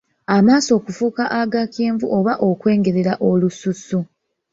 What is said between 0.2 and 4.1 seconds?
Amaaso okufuuka aga kyenvu oba okwengerera olususu.